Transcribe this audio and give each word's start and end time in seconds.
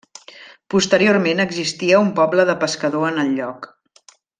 Posteriorment 0.73 1.43
existia 1.45 2.01
un 2.07 2.11
poble 2.23 2.49
de 2.51 2.59
pescador 2.67 3.09
en 3.15 3.25
el 3.27 3.33
lloc. 3.41 3.73